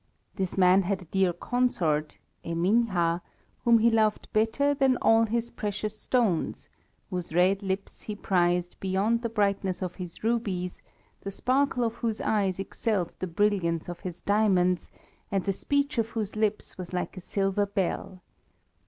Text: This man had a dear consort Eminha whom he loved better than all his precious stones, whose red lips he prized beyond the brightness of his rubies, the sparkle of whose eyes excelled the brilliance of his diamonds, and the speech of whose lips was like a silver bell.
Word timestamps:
This 0.33 0.57
man 0.57 0.81
had 0.81 1.03
a 1.03 1.11
dear 1.11 1.31
consort 1.31 2.17
Eminha 2.43 3.21
whom 3.63 3.77
he 3.77 3.91
loved 3.91 4.33
better 4.33 4.73
than 4.73 4.97
all 4.97 5.25
his 5.27 5.51
precious 5.51 5.95
stones, 5.95 6.67
whose 7.11 7.31
red 7.35 7.61
lips 7.61 8.01
he 8.01 8.15
prized 8.15 8.79
beyond 8.79 9.21
the 9.21 9.29
brightness 9.29 9.79
of 9.83 9.93
his 9.93 10.23
rubies, 10.23 10.81
the 11.21 11.29
sparkle 11.29 11.83
of 11.83 11.97
whose 11.97 12.19
eyes 12.19 12.57
excelled 12.57 13.13
the 13.19 13.27
brilliance 13.27 13.87
of 13.87 13.99
his 13.99 14.21
diamonds, 14.21 14.89
and 15.31 15.43
the 15.45 15.53
speech 15.53 15.99
of 15.99 16.07
whose 16.09 16.35
lips 16.35 16.79
was 16.79 16.93
like 16.93 17.15
a 17.15 17.21
silver 17.21 17.67
bell. 17.67 18.23